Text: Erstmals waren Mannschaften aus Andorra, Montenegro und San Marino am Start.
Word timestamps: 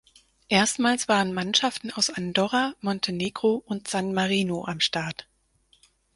Erstmals 0.49 1.07
waren 1.07 1.31
Mannschaften 1.31 1.91
aus 1.91 2.09
Andorra, 2.09 2.73
Montenegro 2.81 3.61
und 3.67 3.87
San 3.87 4.15
Marino 4.15 4.65
am 4.65 4.79
Start. 4.79 5.27